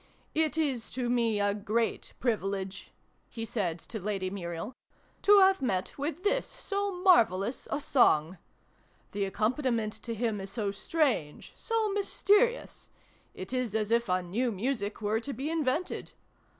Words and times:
"It 0.47 0.57
is 0.57 0.89
to 0.93 1.11
me 1.11 1.39
a 1.39 1.53
great 1.53 2.13
privilege," 2.19 2.89
he 3.29 3.45
said 3.45 3.77
to 3.81 3.99
Lady 3.99 4.31
Muriel," 4.31 4.73
to 5.21 5.37
have 5.41 5.61
met 5.61 5.95
with 5.95 6.23
this 6.23 6.47
so 6.47 6.91
marvellous 7.03 7.67
a 7.69 7.79
song. 7.79 8.39
The 9.11 9.25
accompaniment 9.25 9.93
to 10.01 10.15
him 10.15 10.41
is 10.41 10.49
so 10.49 10.71
strange, 10.71 11.53
so 11.55 11.91
mysterious: 11.91 12.89
it 13.35 13.53
is 13.53 13.75
as 13.75 13.91
if 13.91 14.09
a 14.09 14.23
new 14.23 14.51
music 14.51 15.03
were 15.03 15.19
to 15.19 15.33
be 15.33 15.51
invented 15.51 16.13